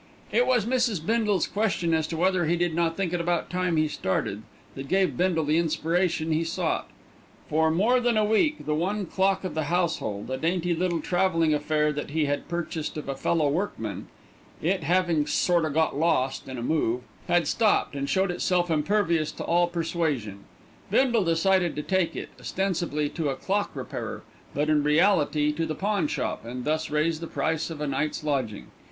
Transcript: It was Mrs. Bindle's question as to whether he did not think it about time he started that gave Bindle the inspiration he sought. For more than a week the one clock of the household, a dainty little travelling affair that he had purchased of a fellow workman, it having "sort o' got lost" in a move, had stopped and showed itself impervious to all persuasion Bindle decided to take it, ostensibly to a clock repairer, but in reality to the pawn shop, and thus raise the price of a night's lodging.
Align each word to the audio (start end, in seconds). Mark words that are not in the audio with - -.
It 0.31 0.47
was 0.47 0.65
Mrs. 0.65 1.05
Bindle's 1.05 1.45
question 1.45 1.93
as 1.93 2.07
to 2.07 2.17
whether 2.17 2.45
he 2.47 2.55
did 2.55 2.73
not 2.73 2.97
think 2.97 3.13
it 3.13 3.21
about 3.21 3.51
time 3.51 3.77
he 3.77 3.87
started 3.87 4.41
that 4.73 4.87
gave 4.87 5.15
Bindle 5.15 5.43
the 5.45 5.59
inspiration 5.59 6.31
he 6.31 6.43
sought. 6.43 6.89
For 7.49 7.69
more 7.69 7.99
than 7.99 8.17
a 8.17 8.25
week 8.25 8.65
the 8.65 8.73
one 8.73 9.05
clock 9.05 9.43
of 9.43 9.53
the 9.53 9.65
household, 9.65 10.31
a 10.31 10.37
dainty 10.37 10.73
little 10.73 11.01
travelling 11.01 11.53
affair 11.53 11.91
that 11.91 12.09
he 12.09 12.25
had 12.25 12.47
purchased 12.47 12.97
of 12.97 13.07
a 13.07 13.13
fellow 13.13 13.47
workman, 13.47 14.07
it 14.59 14.81
having 14.81 15.27
"sort 15.27 15.65
o' 15.65 15.69
got 15.69 15.95
lost" 15.95 16.47
in 16.47 16.57
a 16.57 16.63
move, 16.63 17.01
had 17.27 17.47
stopped 17.47 17.93
and 17.95 18.09
showed 18.09 18.31
itself 18.31 18.71
impervious 18.71 19.31
to 19.33 19.43
all 19.43 19.67
persuasion 19.67 20.45
Bindle 20.89 21.25
decided 21.25 21.75
to 21.75 21.83
take 21.83 22.15
it, 22.15 22.29
ostensibly 22.39 23.07
to 23.09 23.29
a 23.29 23.35
clock 23.35 23.69
repairer, 23.75 24.23
but 24.55 24.67
in 24.67 24.81
reality 24.81 25.51
to 25.51 25.67
the 25.67 25.75
pawn 25.75 26.07
shop, 26.07 26.43
and 26.43 26.65
thus 26.65 26.89
raise 26.89 27.19
the 27.19 27.27
price 27.27 27.69
of 27.69 27.79
a 27.79 27.85
night's 27.85 28.23
lodging. 28.23 28.71